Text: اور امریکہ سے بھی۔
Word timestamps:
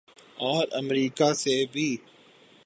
اور 0.37 0.67
امریکہ 0.71 1.33
سے 1.33 1.63
بھی۔ 1.71 1.97